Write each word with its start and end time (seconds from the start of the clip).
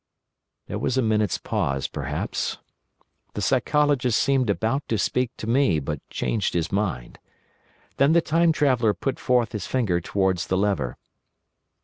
There 0.65 0.79
was 0.79 0.97
a 0.97 1.03
minute's 1.03 1.37
pause 1.37 1.87
perhaps. 1.87 2.57
The 3.35 3.41
Psychologist 3.43 4.19
seemed 4.19 4.49
about 4.49 4.81
to 4.87 4.97
speak 4.97 5.29
to 5.37 5.45
me, 5.45 5.77
but 5.77 5.99
changed 6.09 6.55
his 6.55 6.71
mind. 6.71 7.19
Then 7.97 8.13
the 8.13 8.19
Time 8.21 8.51
Traveller 8.51 8.95
put 8.95 9.19
forth 9.19 9.51
his 9.51 9.67
finger 9.67 10.01
towards 10.01 10.47
the 10.47 10.57
lever. 10.57 10.97